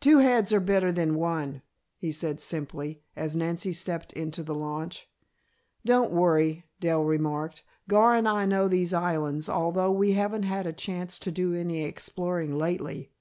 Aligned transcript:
"Two 0.00 0.18
heads 0.18 0.52
are 0.52 0.58
better 0.58 0.90
than 0.90 1.14
one," 1.14 1.62
he 1.96 2.10
said 2.10 2.40
simply, 2.40 3.04
as 3.14 3.36
Nancy 3.36 3.72
stepped 3.72 4.12
into 4.14 4.42
the 4.42 4.52
launch. 4.52 5.08
"Don't 5.84 6.10
worry," 6.10 6.64
Dell 6.80 7.04
remarked. 7.04 7.62
"Gar 7.86 8.16
and 8.16 8.28
I 8.28 8.46
know 8.46 8.66
those 8.66 8.92
islands, 8.92 9.48
although 9.48 9.92
we 9.92 10.14
haven't 10.14 10.42
had 10.42 10.66
a 10.66 10.72
chance 10.72 11.20
to 11.20 11.30
do 11.30 11.54
any 11.54 11.84
exploring 11.84 12.58
lately." 12.58 13.12